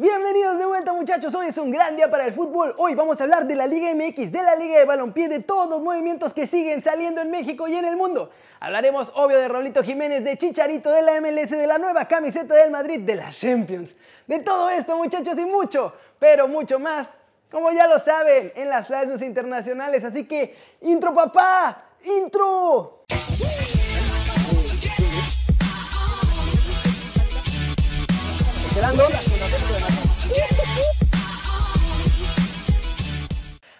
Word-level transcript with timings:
Bienvenidos 0.00 0.56
de 0.56 0.64
vuelta 0.64 0.94
muchachos, 0.94 1.34
hoy 1.34 1.48
es 1.48 1.58
un 1.58 1.70
gran 1.70 1.94
día 1.94 2.10
para 2.10 2.24
el 2.24 2.32
fútbol. 2.32 2.74
Hoy 2.78 2.94
vamos 2.94 3.20
a 3.20 3.24
hablar 3.24 3.46
de 3.46 3.54
la 3.54 3.66
Liga 3.66 3.94
MX, 3.94 4.32
de 4.32 4.42
la 4.42 4.56
Liga 4.56 4.78
de 4.78 4.86
Balompié, 4.86 5.28
de 5.28 5.40
todos 5.40 5.68
los 5.68 5.82
movimientos 5.82 6.32
que 6.32 6.46
siguen 6.46 6.82
saliendo 6.82 7.20
en 7.20 7.30
México 7.30 7.68
y 7.68 7.76
en 7.76 7.84
el 7.84 7.96
mundo. 7.96 8.30
Hablaremos 8.60 9.12
obvio 9.14 9.36
de 9.38 9.46
Rolito 9.46 9.82
Jiménez, 9.82 10.24
de 10.24 10.38
Chicharito, 10.38 10.90
de 10.90 11.02
la 11.02 11.20
MLS, 11.20 11.50
de 11.50 11.66
la 11.66 11.76
nueva 11.76 12.08
camiseta 12.08 12.54
del 12.54 12.70
Madrid, 12.70 13.00
de 13.00 13.16
la 13.16 13.30
Champions. 13.30 13.94
De 14.26 14.38
todo 14.38 14.70
esto 14.70 14.96
muchachos 14.96 15.38
y 15.38 15.44
mucho, 15.44 15.92
pero 16.18 16.48
mucho 16.48 16.78
más, 16.78 17.06
como 17.50 17.70
ya 17.70 17.86
lo 17.86 17.98
saben, 17.98 18.54
en 18.56 18.70
las 18.70 18.86
flashes 18.86 19.20
internacionales. 19.20 20.02
Así 20.02 20.24
que, 20.24 20.56
intro 20.80 21.12
papá, 21.12 21.90
intro. 22.04 23.04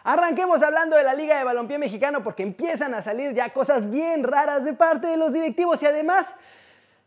Arranquemos 0.04 0.62
hablando 0.62 0.96
de 0.96 1.04
la 1.04 1.14
Liga 1.14 1.38
de 1.38 1.44
Balompié 1.44 1.78
Mexicano 1.78 2.22
porque 2.22 2.42
empiezan 2.42 2.92
a 2.94 3.02
salir 3.02 3.32
ya 3.32 3.50
cosas 3.50 3.88
bien 3.88 4.24
raras 4.24 4.64
de 4.64 4.74
parte 4.74 5.06
de 5.06 5.16
los 5.16 5.32
directivos 5.32 5.82
y 5.82 5.86
además 5.86 6.26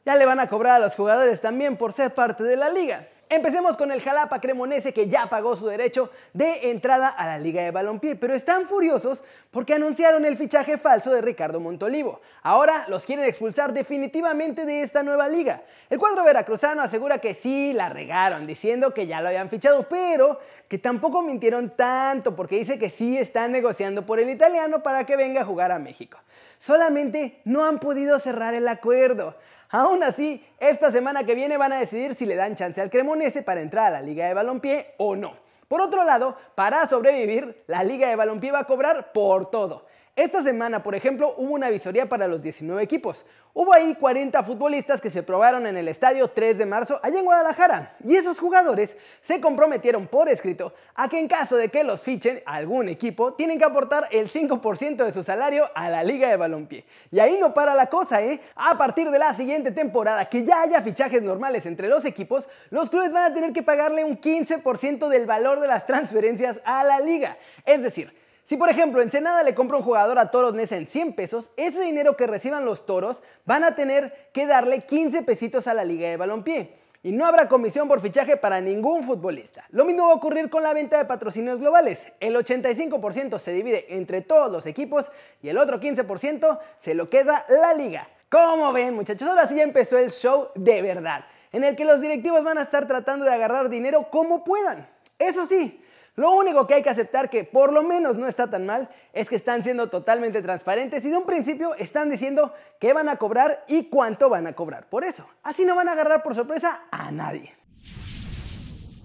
ya 0.05 0.15
le 0.15 0.25
van 0.25 0.39
a 0.39 0.47
cobrar 0.47 0.75
a 0.75 0.85
los 0.85 0.95
jugadores 0.95 1.39
también 1.39 1.77
por 1.77 1.93
ser 1.93 2.13
parte 2.13 2.43
de 2.43 2.55
la 2.55 2.69
liga. 2.69 3.07
Empecemos 3.35 3.77
con 3.77 3.91
el 3.91 4.03
Jalapa 4.03 4.39
Cremonese 4.39 4.93
que 4.93 5.09
ya 5.09 5.25
pagó 5.25 5.55
su 5.55 5.65
derecho 5.65 6.11
de 6.33 6.69
entrada 6.69 7.09
a 7.09 7.25
la 7.25 7.39
Liga 7.39 7.63
de 7.63 7.71
Balompié, 7.71 8.15
pero 8.15 8.35
están 8.35 8.67
furiosos 8.67 9.23
porque 9.49 9.73
anunciaron 9.73 10.23
el 10.23 10.37
fichaje 10.37 10.77
falso 10.77 11.11
de 11.11 11.19
Ricardo 11.19 11.59
Montolivo. 11.59 12.21
Ahora 12.43 12.85
los 12.89 13.05
quieren 13.05 13.25
expulsar 13.25 13.73
definitivamente 13.73 14.65
de 14.67 14.83
esta 14.83 15.01
nueva 15.01 15.29
liga. 15.29 15.63
El 15.89 15.97
cuadro 15.97 16.23
veracruzano 16.23 16.83
asegura 16.83 17.17
que 17.17 17.33
sí 17.33 17.73
la 17.73 17.89
regaron, 17.89 18.45
diciendo 18.45 18.93
que 18.93 19.07
ya 19.07 19.19
lo 19.19 19.29
habían 19.29 19.49
fichado, 19.49 19.87
pero 19.89 20.39
que 20.67 20.77
tampoco 20.77 21.23
mintieron 21.23 21.71
tanto 21.71 22.35
porque 22.35 22.59
dice 22.59 22.77
que 22.77 22.91
sí 22.91 23.17
están 23.17 23.51
negociando 23.51 24.05
por 24.05 24.19
el 24.19 24.29
italiano 24.29 24.83
para 24.83 25.07
que 25.07 25.15
venga 25.15 25.41
a 25.41 25.45
jugar 25.45 25.71
a 25.71 25.79
México. 25.79 26.19
Solamente 26.59 27.41
no 27.45 27.65
han 27.65 27.79
podido 27.79 28.19
cerrar 28.19 28.53
el 28.53 28.67
acuerdo. 28.67 29.35
Aún 29.73 30.03
así, 30.03 30.45
esta 30.59 30.91
semana 30.91 31.23
que 31.23 31.33
viene 31.33 31.57
van 31.57 31.73
a 31.73 31.79
decidir 31.79 32.13
si 32.13 32.27
le 32.27 32.35
dan 32.35 32.53
chance 32.55 32.79
al 32.79 32.91
Cremonese 32.91 33.41
para 33.41 33.59
entrar 33.59 33.87
a 33.87 33.89
la 33.89 34.01
Liga 34.03 34.27
de 34.27 34.35
Balompié 34.35 34.93
o 34.99 35.15
no. 35.15 35.35
Por 35.67 35.81
otro 35.81 36.03
lado, 36.03 36.37
para 36.53 36.87
sobrevivir, 36.87 37.63
la 37.65 37.83
Liga 37.83 38.07
de 38.07 38.15
Balompié 38.15 38.51
va 38.51 38.59
a 38.59 38.67
cobrar 38.67 39.11
por 39.13 39.49
todo. 39.49 39.87
Esta 40.15 40.43
semana, 40.43 40.83
por 40.83 40.93
ejemplo, 40.93 41.33
hubo 41.37 41.55
una 41.55 41.71
visoría 41.71 42.07
para 42.07 42.27
los 42.27 42.43
19 42.43 42.83
equipos. 42.83 43.25
Hubo 43.51 43.73
ahí 43.73 43.95
40 43.95 44.43
futbolistas 44.43 45.01
que 45.01 45.09
se 45.09 45.23
probaron 45.23 45.65
en 45.65 45.75
el 45.75 45.87
estadio 45.87 46.27
3 46.27 46.55
de 46.55 46.67
marzo 46.67 46.99
allá 47.01 47.17
en 47.17 47.25
Guadalajara. 47.25 47.95
Y 48.03 48.15
esos 48.15 48.37
jugadores 48.37 48.95
se 49.23 49.41
comprometieron 49.41 50.05
por 50.05 50.29
escrito 50.29 50.75
a 50.93 51.09
que 51.09 51.19
en 51.19 51.27
caso 51.27 51.55
de 51.55 51.69
que 51.69 51.83
los 51.83 52.01
fichen 52.01 52.43
algún 52.45 52.89
equipo, 52.89 53.33
tienen 53.33 53.57
que 53.57 53.65
aportar 53.65 54.07
el 54.11 54.29
5% 54.29 55.03
de 55.03 55.13
su 55.13 55.23
salario 55.23 55.67
a 55.73 55.89
la 55.89 56.03
Liga 56.03 56.29
de 56.29 56.37
Balompié. 56.37 56.85
Y 57.09 57.19
ahí 57.19 57.37
no 57.39 57.55
para 57.55 57.73
la 57.73 57.87
cosa, 57.87 58.21
¿eh? 58.21 58.39
A 58.55 58.77
partir 58.77 59.09
de 59.09 59.17
la 59.17 59.33
siguiente 59.33 59.71
temporada, 59.71 60.29
que 60.29 60.43
ya 60.43 60.61
haya 60.61 60.83
fichajes 60.83 61.23
normales 61.23 61.65
entre 61.65 61.87
los 61.87 62.05
equipos, 62.05 62.47
los 62.69 62.91
clubes 62.91 63.11
van 63.11 63.31
a 63.31 63.33
tener 63.33 63.51
que 63.51 63.63
pagarle 63.63 64.05
un 64.05 64.21
15% 64.21 65.07
del 65.07 65.25
valor 65.25 65.59
de 65.59 65.67
las 65.67 65.87
transferencias 65.87 66.61
a 66.65 66.83
la 66.83 66.99
liga. 66.99 67.39
Es 67.65 67.81
decir, 67.81 68.13
si 68.45 68.57
por 68.57 68.69
ejemplo 68.69 69.01
Ensenada 69.01 69.43
le 69.43 69.55
compra 69.55 69.77
un 69.77 69.83
jugador 69.83 70.19
a 70.19 70.29
Toros 70.29 70.53
Nesa 70.53 70.75
en 70.75 70.87
100 70.87 71.13
pesos, 71.13 71.49
ese 71.55 71.81
dinero 71.81 72.17
que 72.17 72.27
reciban 72.27 72.65
los 72.65 72.85
Toros 72.85 73.21
van 73.45 73.63
a 73.63 73.75
tener 73.75 74.29
que 74.33 74.45
darle 74.45 74.81
15 74.81 75.23
pesitos 75.23 75.67
a 75.67 75.73
la 75.73 75.85
Liga 75.85 76.09
de 76.09 76.17
Balompié. 76.17 76.83
Y 77.05 77.11
no 77.11 77.25
habrá 77.25 77.49
comisión 77.49 77.89
por 77.89 77.99
fichaje 77.99 78.37
para 78.37 78.61
ningún 78.61 79.03
futbolista. 79.03 79.65
Lo 79.71 79.83
mismo 79.83 80.07
va 80.07 80.13
a 80.13 80.15
ocurrir 80.15 80.49
con 80.49 80.63
la 80.63 80.73
venta 80.73 80.97
de 80.97 81.03
patrocinios 81.03 81.59
globales. 81.59 81.99
El 82.21 82.33
85% 82.33 83.39
se 83.39 83.51
divide 83.51 83.97
entre 83.97 84.21
todos 84.21 84.49
los 84.49 84.65
equipos 84.65 85.11
y 85.41 85.49
el 85.49 85.57
otro 85.57 85.81
15% 85.81 86.59
se 86.79 86.93
lo 86.93 87.09
queda 87.09 87.45
la 87.49 87.73
liga. 87.73 88.07
Como 88.29 88.71
ven 88.71 88.95
muchachos, 88.95 89.27
ahora 89.27 89.47
sí 89.47 89.55
ya 89.55 89.63
empezó 89.63 89.97
el 89.97 90.11
show 90.11 90.47
de 90.55 90.81
verdad, 90.81 91.25
en 91.51 91.65
el 91.65 91.75
que 91.75 91.83
los 91.83 91.99
directivos 91.99 92.43
van 92.43 92.57
a 92.57 92.63
estar 92.63 92.87
tratando 92.87 93.25
de 93.25 93.33
agarrar 93.33 93.69
dinero 93.69 94.07
como 94.09 94.43
puedan. 94.45 94.87
Eso 95.19 95.45
sí, 95.45 95.82
lo 96.15 96.31
único 96.31 96.67
que 96.67 96.75
hay 96.75 96.83
que 96.83 96.91
aceptar 96.91 97.29
que 97.29 97.43
por 97.43 97.73
lo 97.73 97.81
menos 97.81 98.15
no 98.17 98.27
está 98.27 98.47
tan 98.49 98.67
mal 98.67 98.89
es 99.13 99.27
que 99.27 99.35
están 99.35 99.63
siendo 99.63 99.89
totalmente 99.89 100.43
transparentes 100.43 101.03
y 101.03 101.09
de 101.09 101.17
un 101.17 101.25
principio 101.25 101.73
están 101.75 102.11
diciendo 102.11 102.53
qué 102.79 102.93
van 102.93 103.09
a 103.09 103.17
cobrar 103.17 103.63
y 103.67 103.89
cuánto 103.89 104.29
van 104.29 104.45
a 104.45 104.53
cobrar. 104.53 104.87
Por 104.89 105.03
eso, 105.03 105.27
así 105.41 105.65
no 105.65 105.75
van 105.75 105.87
a 105.87 105.93
agarrar 105.93 106.21
por 106.21 106.35
sorpresa 106.35 106.83
a 106.91 107.09
nadie. 107.11 107.55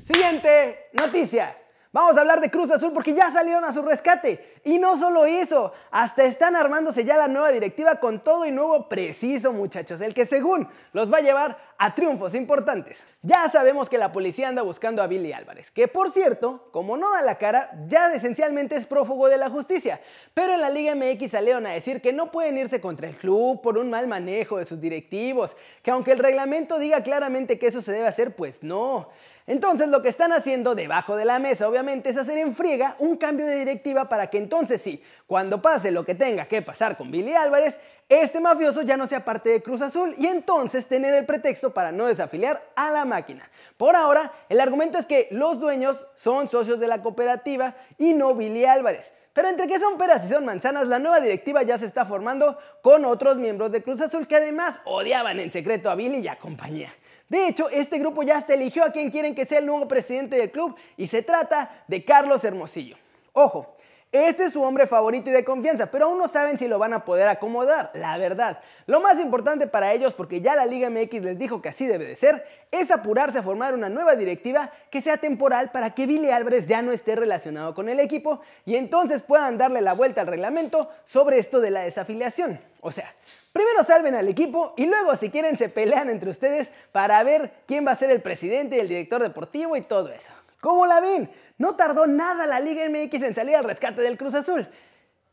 Siguiente 0.04 0.90
noticia. 0.92 1.56
Vamos 1.92 2.16
a 2.18 2.20
hablar 2.20 2.40
de 2.40 2.50
Cruz 2.50 2.70
Azul 2.70 2.92
porque 2.92 3.14
ya 3.14 3.32
salieron 3.32 3.64
a 3.64 3.72
su 3.72 3.82
rescate. 3.82 4.57
Y 4.68 4.78
no 4.78 4.98
solo 4.98 5.24
eso, 5.24 5.72
hasta 5.90 6.26
están 6.26 6.54
armándose 6.54 7.02
ya 7.02 7.16
la 7.16 7.26
nueva 7.26 7.50
directiva 7.50 8.00
con 8.00 8.20
todo 8.20 8.44
y 8.44 8.52
nuevo 8.52 8.86
preciso, 8.86 9.50
muchachos, 9.50 10.02
el 10.02 10.12
que 10.12 10.26
según 10.26 10.68
los 10.92 11.10
va 11.10 11.16
a 11.16 11.22
llevar 11.22 11.56
a 11.78 11.94
triunfos 11.94 12.34
importantes. 12.34 12.98
Ya 13.22 13.48
sabemos 13.48 13.88
que 13.88 13.96
la 13.96 14.12
policía 14.12 14.48
anda 14.48 14.60
buscando 14.60 15.02
a 15.02 15.06
Billy 15.06 15.32
Álvarez, 15.32 15.70
que 15.70 15.88
por 15.88 16.12
cierto, 16.12 16.68
como 16.70 16.98
no 16.98 17.10
da 17.12 17.22
la 17.22 17.38
cara, 17.38 17.70
ya 17.88 18.12
esencialmente 18.12 18.76
es 18.76 18.84
prófugo 18.84 19.30
de 19.30 19.38
la 19.38 19.48
justicia. 19.48 20.02
Pero 20.34 20.52
en 20.52 20.60
la 20.60 20.68
Liga 20.68 20.94
MX 20.94 21.30
salieron 21.30 21.64
a 21.66 21.70
decir 21.70 22.02
que 22.02 22.12
no 22.12 22.30
pueden 22.30 22.58
irse 22.58 22.78
contra 22.78 23.08
el 23.08 23.16
club 23.16 23.62
por 23.62 23.78
un 23.78 23.88
mal 23.88 24.06
manejo 24.06 24.58
de 24.58 24.66
sus 24.66 24.78
directivos, 24.78 25.56
que 25.82 25.92
aunque 25.92 26.12
el 26.12 26.18
reglamento 26.18 26.78
diga 26.78 27.02
claramente 27.02 27.58
que 27.58 27.68
eso 27.68 27.80
se 27.80 27.92
debe 27.92 28.06
hacer, 28.06 28.36
pues 28.36 28.62
no. 28.62 29.08
Entonces 29.48 29.88
lo 29.88 30.02
que 30.02 30.10
están 30.10 30.34
haciendo 30.34 30.74
debajo 30.74 31.16
de 31.16 31.24
la 31.24 31.38
mesa 31.38 31.66
obviamente 31.66 32.10
es 32.10 32.18
hacer 32.18 32.36
en 32.36 32.54
friega 32.54 32.96
un 32.98 33.16
cambio 33.16 33.46
de 33.46 33.58
directiva 33.58 34.06
para 34.06 34.26
que 34.26 34.36
entonces 34.36 34.57
sí, 34.66 35.02
cuando 35.26 35.62
pase 35.62 35.90
lo 35.90 36.04
que 36.04 36.14
tenga 36.14 36.46
que 36.46 36.62
pasar 36.62 36.96
con 36.96 37.10
Billy 37.10 37.34
Álvarez, 37.34 37.78
este 38.08 38.40
mafioso 38.40 38.82
ya 38.82 38.96
no 38.96 39.06
sea 39.06 39.24
parte 39.24 39.50
de 39.50 39.62
Cruz 39.62 39.82
Azul 39.82 40.14
y 40.18 40.26
entonces 40.26 40.86
tener 40.86 41.14
el 41.14 41.26
pretexto 41.26 41.74
para 41.74 41.92
no 41.92 42.06
desafiliar 42.06 42.62
a 42.74 42.90
la 42.90 43.04
máquina. 43.04 43.48
Por 43.76 43.94
ahora, 43.94 44.32
el 44.48 44.60
argumento 44.60 44.98
es 44.98 45.06
que 45.06 45.28
los 45.30 45.60
dueños 45.60 46.06
son 46.16 46.48
socios 46.48 46.80
de 46.80 46.88
la 46.88 47.02
cooperativa 47.02 47.74
y 47.98 48.14
no 48.14 48.34
Billy 48.34 48.64
Álvarez. 48.64 49.12
Pero 49.34 49.48
entre 49.50 49.68
que 49.68 49.78
son 49.78 49.98
peras 49.98 50.24
y 50.24 50.28
son 50.28 50.44
manzanas, 50.44 50.88
la 50.88 50.98
nueva 50.98 51.20
directiva 51.20 51.62
ya 51.62 51.78
se 51.78 51.86
está 51.86 52.04
formando 52.04 52.58
con 52.82 53.04
otros 53.04 53.36
miembros 53.36 53.70
de 53.70 53.82
Cruz 53.82 54.00
Azul 54.00 54.26
que 54.26 54.36
además 54.36 54.80
odiaban 54.84 55.38
en 55.38 55.52
secreto 55.52 55.90
a 55.90 55.94
Billy 55.94 56.18
y 56.18 56.28
a 56.28 56.38
compañía. 56.38 56.92
De 57.28 57.46
hecho, 57.46 57.68
este 57.68 57.98
grupo 57.98 58.22
ya 58.22 58.40
se 58.40 58.54
eligió 58.54 58.84
a 58.84 58.90
quien 58.90 59.10
quieren 59.10 59.34
que 59.34 59.44
sea 59.44 59.58
el 59.58 59.66
nuevo 59.66 59.86
presidente 59.86 60.36
del 60.36 60.50
club 60.50 60.74
y 60.96 61.06
se 61.06 61.22
trata 61.22 61.84
de 61.86 62.04
Carlos 62.04 62.42
Hermosillo. 62.42 62.96
Ojo, 63.32 63.76
este 64.10 64.46
es 64.46 64.54
su 64.54 64.62
hombre 64.62 64.86
favorito 64.86 65.28
y 65.28 65.34
de 65.34 65.44
confianza, 65.44 65.90
pero 65.90 66.06
aún 66.06 66.16
no 66.16 66.28
saben 66.28 66.58
si 66.58 66.66
lo 66.66 66.78
van 66.78 66.94
a 66.94 67.04
poder 67.04 67.28
acomodar, 67.28 67.90
la 67.92 68.16
verdad. 68.16 68.58
Lo 68.86 69.00
más 69.00 69.18
importante 69.20 69.66
para 69.66 69.92
ellos, 69.92 70.14
porque 70.14 70.40
ya 70.40 70.56
la 70.56 70.64
Liga 70.64 70.88
MX 70.88 71.22
les 71.22 71.38
dijo 71.38 71.60
que 71.60 71.68
así 71.68 71.86
debe 71.86 72.06
de 72.06 72.16
ser, 72.16 72.46
es 72.70 72.90
apurarse 72.90 73.38
a 73.38 73.42
formar 73.42 73.74
una 73.74 73.90
nueva 73.90 74.16
directiva 74.16 74.72
que 74.90 75.02
sea 75.02 75.18
temporal 75.18 75.70
para 75.72 75.94
que 75.94 76.06
Billy 76.06 76.30
Álvarez 76.30 76.66
ya 76.66 76.80
no 76.80 76.90
esté 76.90 77.16
relacionado 77.16 77.74
con 77.74 77.90
el 77.90 78.00
equipo 78.00 78.40
y 78.64 78.76
entonces 78.76 79.22
puedan 79.22 79.58
darle 79.58 79.82
la 79.82 79.92
vuelta 79.92 80.22
al 80.22 80.26
reglamento 80.26 80.90
sobre 81.04 81.38
esto 81.38 81.60
de 81.60 81.70
la 81.70 81.82
desafiliación. 81.82 82.58
O 82.80 82.90
sea, 82.90 83.14
primero 83.52 83.84
salven 83.84 84.14
al 84.14 84.28
equipo 84.28 84.72
y 84.78 84.86
luego 84.86 85.16
si 85.16 85.28
quieren 85.28 85.58
se 85.58 85.68
pelean 85.68 86.08
entre 86.08 86.30
ustedes 86.30 86.70
para 86.92 87.22
ver 87.24 87.52
quién 87.66 87.86
va 87.86 87.92
a 87.92 87.98
ser 87.98 88.10
el 88.10 88.22
presidente 88.22 88.76
y 88.76 88.80
el 88.80 88.88
director 88.88 89.20
deportivo 89.20 89.76
y 89.76 89.82
todo 89.82 90.08
eso. 90.08 90.37
¿Cómo 90.60 90.86
la 90.86 91.00
ven? 91.00 91.30
No 91.56 91.76
tardó 91.76 92.06
nada 92.06 92.46
la 92.46 92.60
Liga 92.60 92.82
MX 92.88 93.22
en 93.22 93.34
salir 93.34 93.56
al 93.56 93.64
rescate 93.64 94.02
del 94.02 94.18
Cruz 94.18 94.34
Azul. 94.34 94.68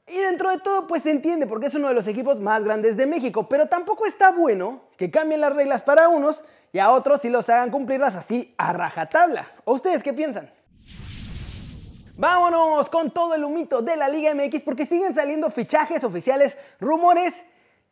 Y 0.07 0.17
dentro 0.19 0.51
de 0.51 0.59
todo, 0.59 0.87
pues 0.87 1.03
se 1.03 1.09
entiende 1.09 1.47
porque 1.47 1.67
es 1.67 1.75
uno 1.75 1.87
de 1.87 1.95
los 1.95 2.05
equipos 2.05 2.39
más 2.39 2.63
grandes 2.63 2.95
de 2.95 3.07
México, 3.07 3.49
pero 3.49 3.67
tampoco 3.67 4.05
está 4.05 4.31
bueno 4.31 4.81
que 4.97 5.09
cambien 5.09 5.41
las 5.41 5.55
reglas 5.55 5.81
para 5.81 6.09
unos 6.09 6.43
y 6.71 6.79
a 6.79 6.91
otros 6.91 7.21
si 7.21 7.29
los 7.29 7.49
hagan 7.49 7.71
cumplirlas 7.71 8.15
así 8.15 8.53
a 8.57 8.71
rajatabla. 8.71 9.51
¿O 9.63 9.73
ustedes 9.73 10.03
qué 10.03 10.13
piensan? 10.13 10.51
Vámonos 12.17 12.89
con 12.89 13.11
todo 13.11 13.33
el 13.33 13.43
humito 13.43 13.81
de 13.81 13.95
la 13.95 14.07
Liga 14.07 14.33
MX 14.35 14.61
porque 14.61 14.85
siguen 14.85 15.16
saliendo 15.16 15.49
fichajes 15.49 16.03
oficiales, 16.03 16.55
rumores 16.79 17.33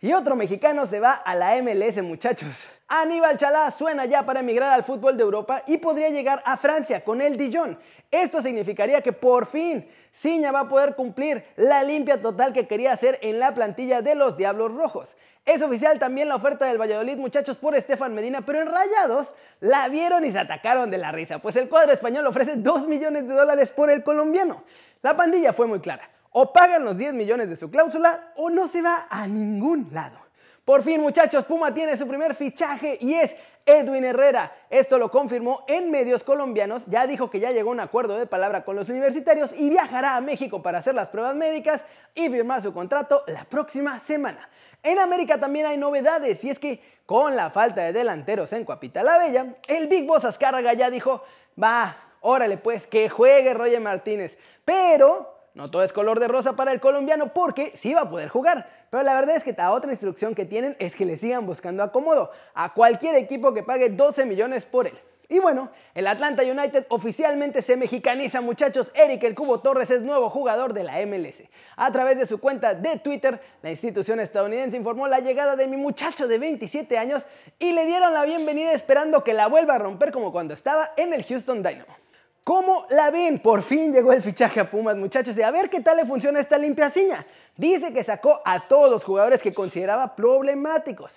y 0.04 0.12
otro 0.12 0.36
mexicano 0.36 0.86
se 0.86 1.00
va 1.00 1.14
a 1.14 1.34
la 1.34 1.56
MLS, 1.62 2.04
muchachos. 2.04 2.50
Aníbal 2.90 3.38
Chalá 3.38 3.72
suena 3.72 4.06
ya 4.06 4.26
para 4.26 4.42
emigrar 4.42 4.74
al 4.74 4.84
fútbol 4.84 5.16
de 5.16 5.24
Europa 5.24 5.64
y 5.66 5.78
podría 5.78 6.10
llegar 6.10 6.44
a 6.46 6.58
Francia 6.58 7.06
con 7.06 7.22
el 7.22 7.38
Dijon. 7.38 7.80
Esto 8.12 8.42
significaría 8.42 9.02
que 9.02 9.14
por 9.14 9.46
fin 9.46 9.88
Ciña 10.12 10.52
va 10.52 10.60
a 10.60 10.68
poder 10.68 10.96
cumplir 10.96 11.46
la 11.56 11.84
limpia 11.84 12.22
total 12.22 12.52
que 12.52 12.68
quería 12.68 12.92
hacer 12.92 13.18
en 13.22 13.40
la 13.40 13.54
plantilla 13.54 14.02
de 14.02 14.16
los 14.16 14.36
Diablos 14.36 14.74
Rojos. 14.74 15.16
Es 15.46 15.62
oficial 15.62 16.00
también 16.00 16.28
la 16.28 16.36
oferta 16.36 16.66
del 16.66 16.82
Valladolid, 16.82 17.16
muchachos, 17.16 17.56
por 17.56 17.74
Estefan 17.74 18.14
Medina, 18.14 18.42
pero 18.46 18.60
en 18.60 18.68
Rayados 18.68 19.30
la 19.62 19.88
vieron 19.88 20.26
y 20.26 20.34
se 20.34 20.40
atacaron 20.40 20.92
de 20.92 20.98
la 20.98 21.14
risa, 21.14 21.40
pues 21.40 21.56
el 21.56 21.70
cuadro 21.70 21.94
español 21.94 22.28
ofrece 22.28 22.58
2 22.58 22.90
millones 22.90 23.26
de 23.26 23.34
dólares 23.34 23.72
por 23.72 23.90
el 23.90 24.04
colombiano. 24.04 24.66
La 25.02 25.16
pandilla 25.16 25.54
fue 25.54 25.66
muy 25.66 25.80
clara, 25.80 26.10
o 26.34 26.52
pagan 26.52 26.84
los 26.84 26.98
10 26.98 27.14
millones 27.14 27.50
de 27.50 27.56
su 27.56 27.72
cláusula 27.72 28.34
o 28.36 28.50
no 28.50 28.68
se 28.68 28.82
va 28.82 29.08
a 29.10 29.28
ningún 29.28 29.88
lado. 29.92 30.18
Por 30.66 30.84
fin, 30.84 31.02
muchachos, 31.02 31.46
Puma 31.46 31.74
tiene 31.74 31.98
su 31.98 32.08
primer 32.08 32.36
fichaje 32.36 32.98
y 33.00 33.14
es 33.14 33.36
Edwin 33.66 34.04
Herrera. 34.04 34.52
Esto 34.70 34.98
lo 34.98 35.12
confirmó 35.12 35.64
en 35.68 35.92
medios 35.92 36.24
colombianos, 36.24 36.84
ya 36.88 37.06
dijo 37.06 37.30
que 37.30 37.40
ya 37.40 37.52
llegó 37.52 37.70
a 37.70 37.74
un 37.74 37.80
acuerdo 37.80 38.18
de 38.18 38.26
palabra 38.26 38.64
con 38.64 38.76
los 38.76 38.90
universitarios 38.90 39.52
y 39.54 39.70
viajará 39.70 40.16
a 40.16 40.22
México 40.22 40.62
para 40.62 40.80
hacer 40.80 40.96
las 40.96 41.10
pruebas 41.10 41.36
médicas 41.36 41.82
y 42.16 42.30
firmar 42.30 42.62
su 42.62 42.74
contrato 42.74 43.24
la 43.28 43.46
próxima 43.46 44.00
semana. 44.02 44.50
En 44.82 45.00
América 45.00 45.40
también 45.40 45.66
hay 45.66 45.78
novedades 45.78 46.44
y 46.44 46.50
es 46.50 46.60
que 46.60 46.82
con 47.06 47.36
la 47.36 47.50
falta 47.50 47.82
de 47.82 47.94
delanteros 47.94 48.52
en 48.54 48.66
Cuapita 48.66 49.04
la 49.04 49.18
Bella, 49.18 49.56
el 49.68 49.88
Big 49.88 50.06
Boss 50.08 50.26
Azcárraga 50.26 50.74
ya 50.74 50.90
dijo, 50.90 51.24
va, 51.62 51.96
órale 52.22 52.58
pues, 52.58 52.88
que 52.88 53.08
juegue 53.10 53.54
Roger 53.54 53.82
Martínez. 53.82 54.38
Pero 54.66 55.33
no 55.54 55.70
todo 55.70 55.84
es 55.84 55.94
color 55.94 56.20
de 56.20 56.28
rosa 56.28 56.54
para 56.54 56.72
el 56.72 56.80
colombiano 56.80 57.32
porque 57.34 57.74
sí 57.78 57.94
va 57.94 58.02
a 58.02 58.10
poder 58.10 58.30
jugar. 58.30 58.68
Pero 58.90 59.04
la 59.04 59.14
verdad 59.16 59.36
es 59.36 59.44
que 59.44 59.54
la 59.54 59.72
otra 59.72 59.92
instrucción 59.92 60.34
que 60.34 60.46
tienen 60.46 60.76
es 60.80 60.96
que 60.96 61.06
le 61.06 61.18
sigan 61.18 61.46
buscando 61.46 61.84
acomodo 61.84 62.32
a 62.56 62.74
cualquier 62.74 63.16
equipo 63.16 63.54
que 63.54 63.62
pague 63.62 63.90
12 63.90 64.26
millones 64.26 64.66
por 64.66 64.88
él. 64.88 64.98
Y 65.30 65.40
bueno, 65.40 65.70
el 65.96 66.06
Atlanta 66.08 66.44
United 66.44 66.86
oficialmente 66.90 67.62
se 67.62 67.78
mexicaniza, 67.78 68.42
muchachos. 68.42 68.92
Eric 68.94 69.24
El 69.24 69.36
Cubo 69.36 69.62
Torres 69.62 69.90
es 69.90 70.02
nuevo 70.02 70.30
jugador 70.30 70.74
de 70.74 70.84
la 70.84 71.04
MLS. 71.06 71.44
A 71.76 71.92
través 71.92 72.18
de 72.18 72.28
su 72.28 72.40
cuenta 72.40 72.74
de 72.74 73.00
Twitter, 73.00 73.40
la 73.62 73.72
institución 73.72 74.20
estadounidense 74.20 74.78
informó 74.78 75.08
la 75.08 75.22
llegada 75.22 75.56
de 75.56 75.68
mi 75.68 75.78
muchacho 75.78 76.28
de 76.28 76.38
27 76.40 76.98
años 76.98 77.24
y 77.58 77.72
le 77.72 77.86
dieron 77.86 78.14
la 78.14 78.26
bienvenida 78.26 78.74
esperando 78.74 79.24
que 79.24 79.34
la 79.34 79.48
vuelva 79.48 79.76
a 79.76 79.80
romper 79.80 80.12
como 80.12 80.32
cuando 80.32 80.54
estaba 80.54 80.92
en 80.98 81.14
el 81.14 81.24
Houston 81.24 81.64
Dynamo. 81.64 82.03
¿Cómo 82.44 82.86
la 82.90 83.10
ven? 83.10 83.40
Por 83.40 83.62
fin 83.62 83.94
llegó 83.94 84.12
el 84.12 84.22
fichaje 84.22 84.60
a 84.60 84.70
Pumas, 84.70 84.98
muchachos, 84.98 85.38
y 85.38 85.42
a 85.42 85.52
ver 85.52 85.70
qué 85.70 85.80
tal 85.80 85.98
le 85.98 86.06
funciona 86.06 86.40
esta 86.40 86.58
limpia 86.58 86.90
ciña. 86.90 87.26
Dice 87.56 87.94
que 87.94 88.04
sacó 88.04 88.42
a 88.44 88.68
todos 88.68 88.90
los 88.90 89.04
jugadores 89.04 89.42
que 89.42 89.54
consideraba 89.54 90.16
problemáticos. 90.16 91.14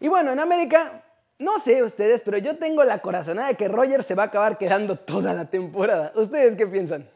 Y 0.00 0.08
bueno, 0.08 0.32
en 0.32 0.40
América 0.40 1.02
no 1.38 1.60
sé 1.60 1.82
ustedes, 1.82 2.20
pero 2.22 2.36
yo 2.38 2.56
tengo 2.58 2.84
la 2.84 2.98
corazonada 2.98 3.48
de 3.48 3.54
que 3.54 3.68
Roger 3.68 4.02
se 4.02 4.14
va 4.14 4.24
a 4.24 4.26
acabar 4.26 4.58
quedando 4.58 4.96
toda 4.96 5.32
la 5.32 5.46
temporada. 5.46 6.12
¿Ustedes 6.14 6.56
qué 6.56 6.66
piensan? 6.66 7.08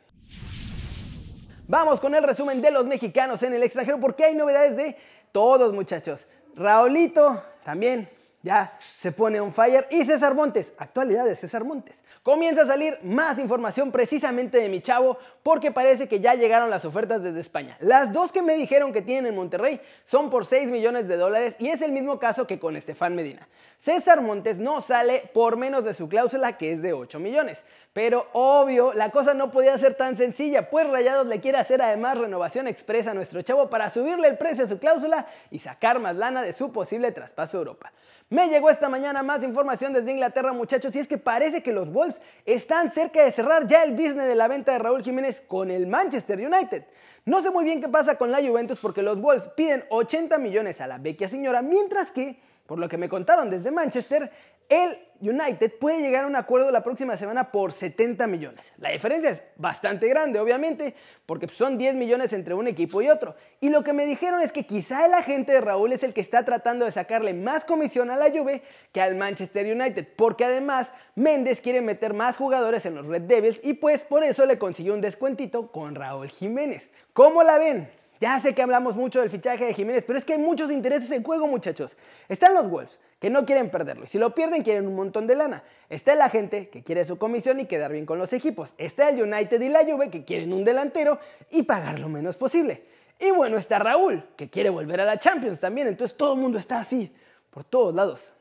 Vamos 1.66 1.98
con 1.98 2.14
el 2.14 2.22
resumen 2.22 2.62
de 2.62 2.70
los 2.70 2.86
mexicanos 2.86 3.42
en 3.42 3.54
el 3.54 3.62
extranjero 3.62 3.98
porque 3.98 4.24
hay 4.24 4.34
novedades 4.34 4.76
de 4.76 4.96
todos 5.32 5.74
muchachos. 5.74 6.26
Raulito 6.54 7.42
también 7.64 8.08
ya 8.44 8.76
se 9.00 9.10
pone 9.10 9.40
on 9.40 9.52
fire 9.52 9.86
y 9.90 10.04
César 10.04 10.34
Montes, 10.34 10.72
actualidad 10.78 11.24
de 11.24 11.34
César 11.34 11.64
Montes. 11.64 11.96
Comienza 12.22 12.62
a 12.62 12.66
salir 12.66 12.98
más 13.02 13.38
información 13.38 13.90
precisamente 13.90 14.58
de 14.58 14.68
mi 14.68 14.80
chavo 14.80 15.18
porque 15.42 15.72
parece 15.72 16.08
que 16.08 16.20
ya 16.20 16.34
llegaron 16.34 16.70
las 16.70 16.84
ofertas 16.84 17.22
desde 17.22 17.40
España. 17.40 17.76
Las 17.80 18.12
dos 18.12 18.32
que 18.32 18.40
me 18.40 18.56
dijeron 18.56 18.92
que 18.92 19.02
tienen 19.02 19.26
en 19.26 19.36
Monterrey 19.36 19.80
son 20.04 20.30
por 20.30 20.46
6 20.46 20.70
millones 20.70 21.08
de 21.08 21.16
dólares 21.16 21.56
y 21.58 21.68
es 21.68 21.82
el 21.82 21.92
mismo 21.92 22.18
caso 22.18 22.46
que 22.46 22.58
con 22.58 22.76
Estefan 22.76 23.14
Medina. 23.14 23.46
César 23.80 24.22
Montes 24.22 24.58
no 24.58 24.80
sale 24.80 25.30
por 25.34 25.58
menos 25.58 25.84
de 25.84 25.92
su 25.92 26.08
cláusula 26.08 26.56
que 26.56 26.72
es 26.72 26.82
de 26.82 26.94
8 26.94 27.18
millones. 27.18 27.62
Pero 27.94 28.26
obvio, 28.32 28.92
la 28.92 29.10
cosa 29.10 29.34
no 29.34 29.52
podía 29.52 29.78
ser 29.78 29.94
tan 29.94 30.16
sencilla, 30.16 30.68
pues 30.68 30.90
Rayados 30.90 31.28
le 31.28 31.40
quiere 31.40 31.58
hacer 31.58 31.80
además 31.80 32.18
renovación 32.18 32.66
expresa 32.66 33.12
a 33.12 33.14
nuestro 33.14 33.40
chavo 33.42 33.70
para 33.70 33.88
subirle 33.88 34.26
el 34.26 34.36
precio 34.36 34.64
a 34.64 34.68
su 34.68 34.80
cláusula 34.80 35.28
y 35.52 35.60
sacar 35.60 36.00
más 36.00 36.16
lana 36.16 36.42
de 36.42 36.52
su 36.52 36.72
posible 36.72 37.12
traspaso 37.12 37.56
a 37.56 37.60
Europa. 37.60 37.92
Me 38.30 38.48
llegó 38.48 38.68
esta 38.68 38.88
mañana 38.88 39.22
más 39.22 39.44
información 39.44 39.92
desde 39.92 40.10
Inglaterra, 40.10 40.52
muchachos, 40.52 40.96
y 40.96 40.98
es 40.98 41.06
que 41.06 41.18
parece 41.18 41.62
que 41.62 41.72
los 41.72 41.88
Wolves 41.92 42.20
están 42.44 42.92
cerca 42.92 43.22
de 43.22 43.30
cerrar 43.30 43.68
ya 43.68 43.84
el 43.84 43.92
business 43.92 44.26
de 44.26 44.34
la 44.34 44.48
venta 44.48 44.72
de 44.72 44.80
Raúl 44.80 45.04
Jiménez 45.04 45.40
con 45.46 45.70
el 45.70 45.86
Manchester 45.86 46.40
United. 46.40 46.84
No 47.26 47.42
sé 47.42 47.50
muy 47.50 47.64
bien 47.64 47.80
qué 47.80 47.88
pasa 47.88 48.18
con 48.18 48.32
la 48.32 48.42
Juventus 48.42 48.80
porque 48.82 49.02
los 49.02 49.20
Wolves 49.20 49.44
piden 49.54 49.84
80 49.88 50.36
millones 50.38 50.80
a 50.80 50.88
la 50.88 50.98
vecchia 50.98 51.28
señora, 51.28 51.62
mientras 51.62 52.10
que, 52.10 52.40
por 52.66 52.78
lo 52.78 52.88
que 52.88 52.96
me 52.96 53.08
contaron 53.08 53.50
desde 53.50 53.70
Manchester, 53.70 54.30
el 54.68 54.98
United 55.20 55.72
puede 55.78 56.00
llegar 56.00 56.24
a 56.24 56.26
un 56.26 56.36
acuerdo 56.36 56.70
la 56.70 56.82
próxima 56.82 57.16
semana 57.16 57.50
por 57.50 57.72
70 57.72 58.26
millones. 58.26 58.72
La 58.78 58.90
diferencia 58.90 59.30
es 59.30 59.42
bastante 59.56 60.08
grande, 60.08 60.38
obviamente, 60.38 60.94
porque 61.26 61.48
son 61.48 61.78
10 61.78 61.94
millones 61.94 62.32
entre 62.32 62.54
un 62.54 62.66
equipo 62.66 63.00
y 63.00 63.08
otro. 63.08 63.34
Y 63.60 63.70
lo 63.70 63.82
que 63.84 63.92
me 63.92 64.06
dijeron 64.06 64.40
es 64.40 64.52
que 64.52 64.66
quizá 64.66 65.06
el 65.06 65.14
agente 65.14 65.52
de 65.52 65.60
Raúl 65.60 65.92
es 65.92 66.02
el 66.02 66.12
que 66.12 66.20
está 66.20 66.44
tratando 66.44 66.84
de 66.84 66.92
sacarle 66.92 67.32
más 67.32 67.64
comisión 67.64 68.10
a 68.10 68.16
la 68.16 68.30
Juve 68.30 68.62
que 68.92 69.00
al 69.00 69.14
Manchester 69.14 69.66
United, 69.66 70.08
porque 70.16 70.44
además 70.44 70.88
Méndez 71.14 71.60
quiere 71.60 71.80
meter 71.80 72.12
más 72.12 72.36
jugadores 72.36 72.84
en 72.86 72.94
los 72.94 73.06
Red 73.06 73.22
Devils 73.22 73.60
y 73.62 73.74
pues 73.74 74.00
por 74.00 74.24
eso 74.24 74.44
le 74.46 74.58
consiguió 74.58 74.94
un 74.94 75.00
descuentito 75.00 75.70
con 75.70 75.94
Raúl 75.94 76.28
Jiménez. 76.28 76.82
¿Cómo 77.12 77.42
la 77.42 77.58
ven? 77.58 77.88
Ya 78.20 78.38
sé 78.40 78.54
que 78.54 78.62
hablamos 78.62 78.94
mucho 78.94 79.20
del 79.20 79.30
fichaje 79.30 79.64
de 79.66 79.74
Jiménez, 79.74 80.04
pero 80.06 80.18
es 80.18 80.24
que 80.24 80.34
hay 80.34 80.38
muchos 80.38 80.70
intereses 80.70 81.10
en 81.10 81.22
juego, 81.22 81.46
muchachos. 81.46 81.96
Están 82.28 82.54
los 82.54 82.70
Wolves, 82.70 83.00
que 83.18 83.28
no 83.28 83.44
quieren 83.44 83.70
perderlo, 83.70 84.04
y 84.04 84.06
si 84.06 84.18
lo 84.18 84.34
pierden 84.34 84.62
quieren 84.62 84.86
un 84.86 84.94
montón 84.94 85.26
de 85.26 85.34
lana. 85.34 85.64
Está 85.88 86.14
la 86.14 86.28
gente 86.28 86.68
que 86.68 86.82
quiere 86.82 87.04
su 87.04 87.18
comisión 87.18 87.60
y 87.60 87.66
quedar 87.66 87.92
bien 87.92 88.06
con 88.06 88.18
los 88.18 88.32
equipos. 88.32 88.74
Está 88.78 89.08
el 89.08 89.22
United 89.22 89.60
y 89.60 89.68
la 89.68 89.84
Juve, 89.84 90.10
que 90.10 90.24
quieren 90.24 90.52
un 90.52 90.64
delantero 90.64 91.18
y 91.50 91.62
pagar 91.62 91.98
lo 91.98 92.08
menos 92.08 92.36
posible. 92.36 92.84
Y 93.18 93.30
bueno, 93.30 93.58
está 93.58 93.78
Raúl, 93.78 94.24
que 94.36 94.50
quiere 94.50 94.70
volver 94.70 95.00
a 95.00 95.04
la 95.04 95.18
Champions 95.18 95.60
también, 95.60 95.88
entonces 95.88 96.16
todo 96.16 96.34
el 96.34 96.40
mundo 96.40 96.58
está 96.58 96.80
así, 96.80 97.12
por 97.50 97.64
todos 97.64 97.94
lados. 97.94 98.33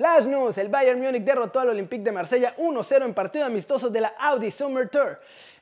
Flash 0.00 0.24
News, 0.24 0.56
el 0.56 0.70
Bayern 0.70 0.98
Múnich 0.98 1.22
derrotó 1.24 1.60
al 1.60 1.68
Olympique 1.68 2.02
de 2.02 2.10
Marsella 2.10 2.56
1-0 2.56 3.04
en 3.04 3.12
partido 3.12 3.44
amistoso 3.44 3.90
de 3.90 4.00
la 4.00 4.14
Audi 4.18 4.50
Summer 4.50 4.88
Tour. 4.88 5.20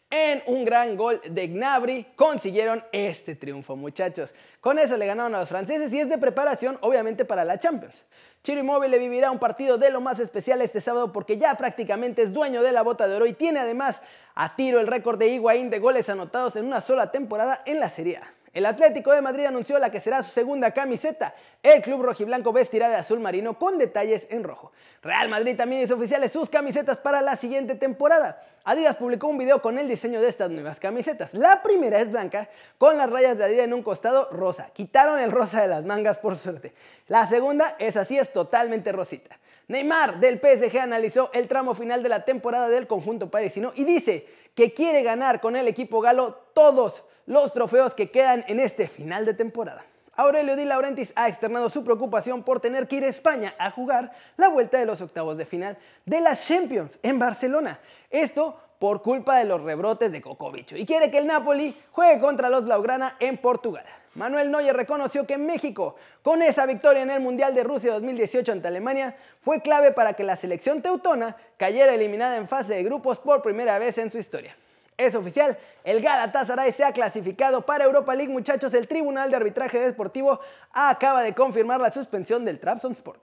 En 0.09 0.45
un 0.47 0.65
gran 0.65 0.97
gol 0.97 1.21
de 1.29 1.49
Gnabry 1.49 2.07
consiguieron 2.15 2.81
este 2.93 3.35
triunfo, 3.35 3.75
muchachos. 3.75 4.31
Con 4.61 4.79
eso 4.79 4.97
le 4.97 5.07
ganaron 5.07 5.35
a 5.35 5.41
los 5.41 5.49
franceses 5.49 5.93
y 5.93 5.99
es 5.99 6.09
de 6.09 6.19
preparación, 6.19 6.79
obviamente, 6.83 7.25
para 7.25 7.45
la 7.45 7.59
Champions. 7.59 8.05
Chiro 8.45 8.63
le 8.87 8.99
vivirá 9.01 9.33
un 9.33 9.41
partido 9.41 9.77
de 9.77 9.91
lo 9.91 10.01
más 10.01 10.21
especial 10.21 10.63
este 10.63 10.81
sábado 10.81 11.13
porque 11.13 11.37
ya 11.37 11.57
prácticamente 11.57 12.23
es 12.23 12.33
dueño 12.33 12.63
de 12.63 12.71
la 12.71 12.83
bota 12.83 13.09
de 13.09 13.17
oro 13.17 13.27
y 13.27 13.33
tiene 13.33 13.59
además 13.59 14.01
a 14.37 14.55
tiro 14.55 14.79
el 14.79 14.87
récord 14.87 15.19
de 15.19 15.27
Higuaín 15.27 15.69
de 15.69 15.81
goles 15.81 16.09
anotados 16.09 16.55
en 16.55 16.65
una 16.65 16.81
sola 16.81 17.11
temporada 17.11 17.61
en 17.67 17.81
la 17.81 17.91
Serie 17.91 18.19
A. 18.19 18.38
El 18.53 18.67
Atlético 18.67 19.13
de 19.13 19.21
Madrid 19.21 19.45
anunció 19.47 19.79
la 19.79 19.91
que 19.91 20.01
será 20.01 20.23
su 20.23 20.31
segunda 20.31 20.71
camiseta. 20.73 21.35
El 21.63 21.83
club 21.83 22.03
rojiblanco 22.03 22.53
vestirá 22.53 22.89
de 22.89 22.97
azul 22.97 23.21
marino 23.21 23.59
con 23.59 23.79
detalles 23.79 24.27
en 24.31 24.45
rojo. 24.45 24.73
Real 25.03 25.29
Madrid 25.29 25.57
también 25.57 25.83
hizo 25.83 25.97
oficiales 25.97 26.33
sus 26.33 26.49
camisetas 26.49 26.99
para 26.99 27.21
la 27.21 27.37
siguiente 27.37 27.75
temporada. 27.75 28.43
Adidas 28.65 28.97
publicó 28.97 29.29
un 29.29 29.39
video 29.39 29.63
con 29.63 29.79
el 29.79 29.89
diseño 29.89 30.21
de 30.21 30.29
estas 30.29 30.51
nuevas 30.51 30.81
camisetas. 30.81 31.35
La 31.35 31.63
primera 31.63 32.01
es 32.01 32.11
blanca 32.11 32.49
con 32.79 32.97
las 32.97 33.09
rayas 33.09 33.37
de 33.39 33.45
Adidas 33.45 33.65
en 33.65 33.75
un 33.75 33.83
costado 33.83 34.29
rosa. 34.31 34.71
Quitaron 34.73 35.19
el 35.19 35.31
rosa 35.31 35.63
de 35.63 35.69
las 35.69 35.85
mangas 35.85 36.19
por 36.19 36.37
suerte. 36.37 36.73
La 37.07 37.29
segunda 37.29 37.77
es 37.79 37.97
así, 37.97 38.19
es 38.19 38.33
totalmente 38.33 38.93
rosita. 38.93 39.39
Neymar 39.69 40.19
del 40.19 40.39
PSG 40.39 40.79
analizó 40.79 41.31
el 41.35 41.47
tramo 41.47 41.75
final 41.75 42.03
de 42.03 42.09
la 42.09 42.25
temporada 42.25 42.71
del 42.71 42.87
conjunto 42.87 43.31
parisino 43.31 43.73
y 43.75 43.85
dice 43.85 44.27
que 44.55 44.73
quiere 44.73 45.03
ganar 45.03 45.41
con 45.41 45.57
el 45.57 45.69
equipo 45.69 46.01
galo 46.01 46.35
todos 46.55 47.05
los 47.29 47.53
trofeos 47.53 47.95
que 47.95 48.11
quedan 48.11 48.43
en 48.49 48.59
este 48.59 48.89
final 48.89 49.27
de 49.27 49.35
temporada. 49.35 49.85
Aurelio 50.17 50.57
Di 50.57 50.65
Laurentiis 50.65 51.13
ha 51.15 51.29
externado 51.29 51.69
su 51.69 51.85
preocupación 51.85 52.43
por 52.43 52.59
tener 52.59 52.89
que 52.89 52.97
ir 52.97 53.05
a 53.05 53.09
España 53.09 53.55
a 53.59 53.71
jugar 53.71 54.11
la 54.37 54.49
vuelta 54.49 54.79
de 54.79 54.87
los 54.87 55.01
octavos 55.03 55.37
de 55.37 55.45
final 55.45 55.77
de 56.07 56.21
las 56.23 56.49
Champions 56.49 56.99
en 57.03 57.19
Barcelona. 57.19 57.79
Esto 58.11 58.59
por 58.79 59.03
culpa 59.03 59.37
de 59.39 59.45
los 59.45 59.63
rebrotes 59.63 60.11
de 60.11 60.23
Cocovicho 60.23 60.77
y 60.77 60.87
quiere 60.87 61.11
que 61.11 61.19
el 61.19 61.27
Napoli 61.27 61.77
juegue 61.93 62.19
contra 62.19 62.49
los 62.49 62.65
Blaugrana 62.65 63.17
en 63.21 63.37
Portugal. 63.37 63.85
Manuel 64.15 64.51
Neuer 64.51 64.75
reconoció 64.75 65.27
que 65.27 65.37
México, 65.37 65.97
con 66.23 66.41
esa 66.43 66.65
victoria 66.65 67.03
en 67.03 67.11
el 67.11 67.21
Mundial 67.21 67.55
de 67.55 67.63
Rusia 67.63 67.93
2018 67.93 68.53
ante 68.53 68.69
Alemania, 68.69 69.17
fue 69.41 69.61
clave 69.61 69.93
para 69.93 70.15
que 70.15 70.25
la 70.25 70.37
selección 70.37 70.81
teutona 70.81 71.37
cayera 71.59 71.95
eliminada 71.95 72.39
en 72.39 72.49
fase 72.49 72.75
de 72.75 72.83
grupos 72.83 73.19
por 73.19 73.43
primera 73.43 73.79
vez 73.79 73.99
en 73.99 74.11
su 74.11 74.19
historia. 74.19 74.57
Es 74.99 75.15
oficial, 75.15 75.57
el 75.85 76.03
Galatasaray 76.03 76.73
se 76.73 76.83
ha 76.83 76.91
clasificado 76.91 77.63
para 77.63 77.85
Europa 77.85 78.17
League, 78.17 78.33
muchachos. 78.33 78.75
El 78.75 78.89
Tribunal 78.89 79.31
de 79.31 79.37
Arbitraje 79.37 79.79
Deportivo 79.79 80.41
acaba 80.73 81.23
de 81.23 81.35
confirmar 81.35 81.81
la 81.81 81.93
suspensión 81.93 82.45
del 82.45 82.59
Trabzonspor. 82.59 83.21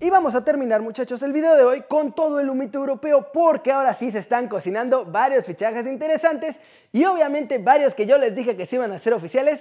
Y 0.00 0.10
vamos 0.10 0.34
a 0.34 0.44
terminar, 0.44 0.82
muchachos, 0.82 1.22
el 1.22 1.32
video 1.32 1.54
de 1.54 1.62
hoy 1.62 1.82
con 1.82 2.12
todo 2.16 2.40
el 2.40 2.50
humito 2.50 2.78
europeo, 2.78 3.30
porque 3.32 3.70
ahora 3.70 3.94
sí 3.94 4.10
se 4.10 4.18
están 4.18 4.48
cocinando 4.48 5.04
varios 5.04 5.44
fichajes 5.44 5.86
interesantes 5.86 6.56
y 6.90 7.04
obviamente 7.04 7.58
varios 7.58 7.94
que 7.94 8.04
yo 8.04 8.18
les 8.18 8.34
dije 8.34 8.56
que 8.56 8.66
se 8.66 8.74
iban 8.74 8.90
a 8.90 8.96
hacer 8.96 9.14
oficiales, 9.14 9.60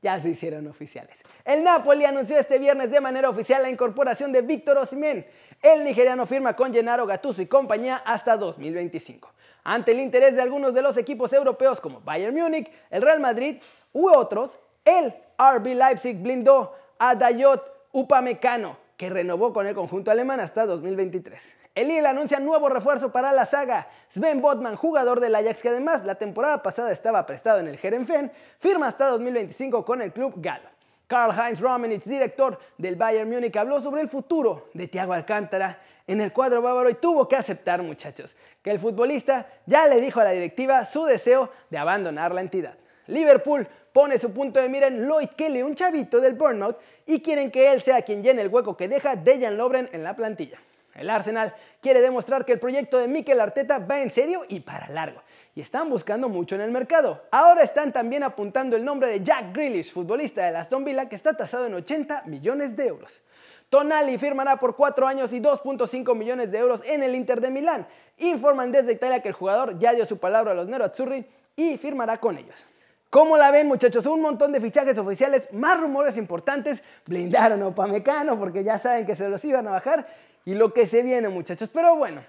ya 0.00 0.22
se 0.22 0.28
hicieron 0.28 0.68
oficiales. 0.68 1.18
El 1.44 1.64
Napoli 1.64 2.04
anunció 2.04 2.38
este 2.38 2.60
viernes 2.60 2.92
de 2.92 3.00
manera 3.00 3.28
oficial 3.28 3.62
la 3.62 3.70
incorporación 3.70 4.30
de 4.30 4.42
Víctor 4.42 4.78
Osimhen. 4.78 5.26
El 5.60 5.82
nigeriano 5.82 6.26
firma 6.26 6.54
con 6.54 6.72
Gennaro 6.72 7.06
Gattuso 7.06 7.42
y 7.42 7.46
compañía 7.46 7.96
hasta 7.96 8.36
2025 8.36 9.33
ante 9.64 9.92
el 9.92 10.00
interés 10.00 10.36
de 10.36 10.42
algunos 10.42 10.74
de 10.74 10.82
los 10.82 10.96
equipos 10.96 11.32
europeos 11.32 11.80
como 11.80 12.00
Bayern 12.00 12.34
Múnich, 12.34 12.70
el 12.90 13.02
Real 13.02 13.18
Madrid 13.18 13.60
u 13.92 14.08
otros, 14.08 14.50
el 14.84 15.14
RB 15.38 15.66
Leipzig 15.74 16.22
blindó 16.22 16.74
a 16.98 17.14
Dayot 17.14 17.88
Upamecano, 17.92 18.76
que 18.96 19.08
renovó 19.08 19.52
con 19.52 19.66
el 19.66 19.74
conjunto 19.74 20.10
alemán 20.10 20.40
hasta 20.40 20.66
2023. 20.66 21.40
El 21.74 21.88
Lille 21.88 22.06
anuncia 22.06 22.38
nuevo 22.38 22.68
refuerzo 22.68 23.10
para 23.10 23.32
la 23.32 23.46
saga. 23.46 23.88
Sven 24.12 24.40
Botman, 24.40 24.76
jugador 24.76 25.18
del 25.18 25.34
Ajax 25.34 25.60
que 25.60 25.70
además 25.70 26.04
la 26.04 26.14
temporada 26.14 26.62
pasada 26.62 26.92
estaba 26.92 27.26
prestado 27.26 27.58
en 27.58 27.66
el 27.66 27.78
Herenfen, 27.82 28.30
firma 28.60 28.86
hasta 28.86 29.08
2025 29.08 29.84
con 29.84 30.00
el 30.00 30.12
club 30.12 30.34
galo. 30.36 30.68
Karl-Heinz 31.08 31.60
Rummenigge, 31.60 32.08
director 32.08 32.58
del 32.78 32.96
Bayern 32.96 33.28
Múnich, 33.28 33.56
habló 33.56 33.80
sobre 33.80 34.02
el 34.02 34.08
futuro 34.08 34.68
de 34.72 34.86
Thiago 34.88 35.12
Alcántara 35.12 35.80
en 36.06 36.20
el 36.20 36.32
cuadro 36.32 36.62
bávaro 36.62 36.90
y 36.90 36.94
tuvo 36.94 37.28
que 37.28 37.36
aceptar, 37.36 37.82
muchachos, 37.82 38.34
que 38.64 38.70
el 38.70 38.78
futbolista 38.78 39.46
ya 39.66 39.86
le 39.86 40.00
dijo 40.00 40.20
a 40.20 40.24
la 40.24 40.30
directiva 40.30 40.86
su 40.86 41.04
deseo 41.04 41.50
de 41.68 41.76
abandonar 41.76 42.34
la 42.34 42.40
entidad. 42.40 42.72
Liverpool 43.08 43.68
pone 43.92 44.18
su 44.18 44.32
punto 44.32 44.58
de 44.58 44.70
mira 44.70 44.86
en 44.86 45.06
Lloyd 45.06 45.28
Kelly, 45.36 45.62
un 45.62 45.74
chavito 45.74 46.18
del 46.18 46.32
burnout, 46.32 46.78
y 47.04 47.20
quieren 47.20 47.50
que 47.50 47.70
él 47.70 47.82
sea 47.82 48.00
quien 48.00 48.22
llene 48.22 48.40
el 48.40 48.48
hueco 48.48 48.74
que 48.74 48.88
deja 48.88 49.16
Dejan 49.16 49.58
Lovren 49.58 49.90
en 49.92 50.02
la 50.02 50.16
plantilla. 50.16 50.58
El 50.94 51.10
Arsenal 51.10 51.52
quiere 51.82 52.00
demostrar 52.00 52.46
que 52.46 52.52
el 52.52 52.58
proyecto 52.58 52.96
de 52.96 53.06
Mikel 53.06 53.38
Arteta 53.38 53.80
va 53.80 54.00
en 54.00 54.10
serio 54.10 54.46
y 54.48 54.60
para 54.60 54.88
largo, 54.88 55.20
y 55.54 55.60
están 55.60 55.90
buscando 55.90 56.30
mucho 56.30 56.54
en 56.54 56.62
el 56.62 56.70
mercado. 56.70 57.22
Ahora 57.30 57.64
están 57.64 57.92
también 57.92 58.22
apuntando 58.22 58.76
el 58.76 58.84
nombre 58.84 59.08
de 59.08 59.22
Jack 59.22 59.52
Grealish, 59.52 59.92
futbolista 59.92 60.50
de 60.50 60.56
Aston 60.56 60.86
Villa, 60.86 61.06
que 61.06 61.16
está 61.16 61.36
tasado 61.36 61.66
en 61.66 61.74
80 61.74 62.22
millones 62.24 62.74
de 62.74 62.86
euros. 62.86 63.20
Tonali 63.68 64.18
firmará 64.18 64.56
por 64.56 64.76
4 64.76 65.06
años 65.06 65.32
y 65.32 65.40
2.5 65.40 66.14
millones 66.14 66.50
de 66.52 66.58
euros 66.58 66.80
en 66.84 67.02
el 67.02 67.14
Inter 67.14 67.40
de 67.40 67.50
Milán. 67.50 67.86
Informan 68.18 68.72
desde 68.72 68.92
Italia 68.92 69.20
que 69.20 69.28
el 69.28 69.34
jugador 69.34 69.78
ya 69.78 69.92
dio 69.92 70.06
su 70.06 70.18
palabra 70.18 70.52
a 70.52 70.54
los 70.54 70.68
Nero 70.68 70.84
Azzurri 70.84 71.26
y 71.56 71.76
firmará 71.78 72.18
con 72.18 72.38
ellos. 72.38 72.56
¿Cómo 73.10 73.36
la 73.36 73.50
ven, 73.50 73.68
muchachos? 73.68 74.06
Un 74.06 74.20
montón 74.20 74.52
de 74.52 74.60
fichajes 74.60 74.98
oficiales, 74.98 75.46
más 75.52 75.80
rumores 75.80 76.16
importantes. 76.16 76.82
Blindaron 77.06 77.62
a 77.62 77.68
Opamecano 77.68 78.38
porque 78.38 78.64
ya 78.64 78.78
saben 78.78 79.06
que 79.06 79.14
se 79.14 79.28
los 79.28 79.44
iban 79.44 79.68
a 79.68 79.70
bajar. 79.70 80.06
Y 80.44 80.54
lo 80.54 80.72
que 80.72 80.86
se 80.86 81.02
viene, 81.02 81.28
muchachos. 81.28 81.70
Pero 81.72 81.94
bueno, 81.94 82.24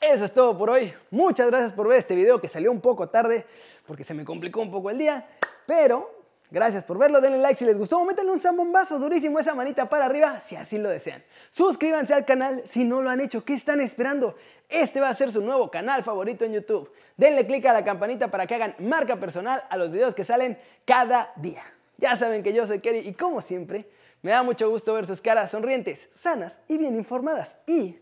eso 0.00 0.24
es 0.24 0.32
todo 0.32 0.56
por 0.56 0.70
hoy. 0.70 0.94
Muchas 1.10 1.48
gracias 1.48 1.72
por 1.72 1.88
ver 1.88 1.98
este 1.98 2.14
video 2.14 2.40
que 2.40 2.48
salió 2.48 2.70
un 2.70 2.80
poco 2.80 3.10
tarde 3.10 3.44
porque 3.86 4.04
se 4.04 4.14
me 4.14 4.24
complicó 4.24 4.62
un 4.62 4.70
poco 4.70 4.90
el 4.90 4.98
día. 4.98 5.26
Pero 5.66 6.18
Gracias 6.50 6.82
por 6.82 6.96
verlo, 6.96 7.20
denle 7.20 7.36
like 7.36 7.58
si 7.58 7.66
les 7.66 7.76
gustó, 7.76 8.02
métanle 8.06 8.32
un 8.32 8.40
zambombazo 8.40 8.98
durísimo 8.98 9.38
esa 9.38 9.54
manita 9.54 9.86
para 9.86 10.06
arriba 10.06 10.40
si 10.46 10.56
así 10.56 10.78
lo 10.78 10.88
desean. 10.88 11.22
Suscríbanse 11.50 12.14
al 12.14 12.24
canal 12.24 12.62
si 12.66 12.84
no 12.84 13.02
lo 13.02 13.10
han 13.10 13.20
hecho, 13.20 13.44
¿qué 13.44 13.52
están 13.52 13.82
esperando? 13.82 14.34
Este 14.68 15.00
va 15.00 15.08
a 15.08 15.14
ser 15.14 15.32
su 15.32 15.40
nuevo 15.40 15.70
canal 15.70 16.02
favorito 16.02 16.44
en 16.44 16.52
YouTube. 16.52 16.92
Denle 17.16 17.46
click 17.46 17.64
a 17.66 17.72
la 17.72 17.84
campanita 17.84 18.30
para 18.30 18.46
que 18.46 18.54
hagan 18.54 18.74
marca 18.78 19.16
personal 19.16 19.64
a 19.68 19.76
los 19.76 19.90
videos 19.90 20.14
que 20.14 20.24
salen 20.24 20.58
cada 20.84 21.32
día. 21.36 21.62
Ya 21.96 22.16
saben 22.16 22.42
que 22.42 22.52
yo 22.52 22.66
soy 22.66 22.80
Kerry 22.80 22.98
y 23.00 23.14
como 23.14 23.40
siempre, 23.40 23.88
me 24.22 24.30
da 24.30 24.42
mucho 24.42 24.68
gusto 24.68 24.94
ver 24.94 25.06
sus 25.06 25.20
caras 25.20 25.50
sonrientes, 25.50 26.08
sanas 26.20 26.58
y 26.68 26.76
bien 26.76 26.94
informadas. 26.96 27.56
Y 27.66 27.98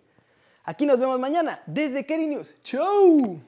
aquí 0.65 0.87
nos 0.87 0.99
vemos 0.99 1.19
mañana 1.21 1.63
desde 1.67 2.05
Kerry 2.05 2.27
News. 2.27 2.55
¡Chau! 2.63 3.41